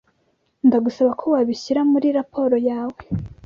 Ndagusaba 0.67 1.11
ko 1.19 1.25
wabishyira 1.33 1.81
muri 1.91 2.07
raporo 2.17 2.55
yawe. 2.69 3.01